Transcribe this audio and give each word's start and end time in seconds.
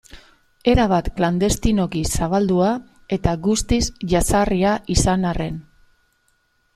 Erabat 0.71 1.09
klandestinoki 1.17 2.01
zabaldua 2.17 2.71
eta 3.17 3.33
guztiz 3.43 3.81
jazarria 4.15 4.73
izan 4.97 5.29
arren. 5.33 5.61